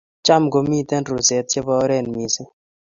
Cham 0.25 0.43
komiten 0.53 1.03
ruset 1.11 1.45
chebo 1.51 1.73
oret 1.83 2.05
missing 2.13 2.49